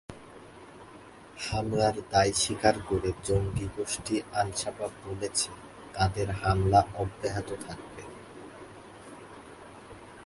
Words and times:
হামলার 1.37 1.95
দায় 2.11 2.33
স্বীকার 2.33 2.75
করে 2.87 3.09
জঙ্গি 3.23 3.67
গোষ্ঠী 3.77 4.15
আল-শাবাব 4.33 4.91
বলেছে, 5.05 5.49
তাদের 5.93 6.27
হামলা 6.31 6.81
অব্যাহত 6.95 7.49
থাকবে। 7.67 8.03